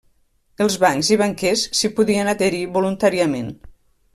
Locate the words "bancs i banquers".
0.83-1.65